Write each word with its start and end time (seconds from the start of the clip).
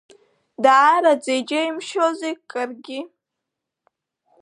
Даараӡа 0.63 1.33
иџьеимшьози 1.39 2.33
Карги. 2.51 2.99